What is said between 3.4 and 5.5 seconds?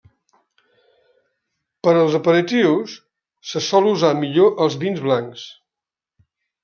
se sol usar millor els vins blancs.